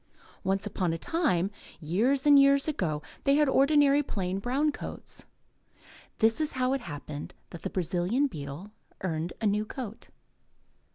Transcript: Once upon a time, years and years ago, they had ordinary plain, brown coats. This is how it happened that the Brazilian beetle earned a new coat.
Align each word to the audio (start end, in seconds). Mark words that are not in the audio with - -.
Once 0.43 0.65
upon 0.65 0.91
a 0.93 0.97
time, 0.97 1.51
years 1.79 2.25
and 2.25 2.39
years 2.39 2.67
ago, 2.67 3.03
they 3.23 3.35
had 3.35 3.47
ordinary 3.47 4.01
plain, 4.01 4.39
brown 4.39 4.71
coats. 4.71 5.25
This 6.17 6.41
is 6.41 6.53
how 6.53 6.73
it 6.73 6.81
happened 6.81 7.35
that 7.51 7.61
the 7.61 7.69
Brazilian 7.69 8.25
beetle 8.25 8.71
earned 9.01 9.33
a 9.41 9.45
new 9.45 9.63
coat. 9.63 10.09